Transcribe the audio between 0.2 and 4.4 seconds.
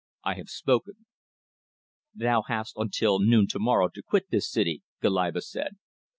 I have spoken." "Thou hast until noon to morrow to quit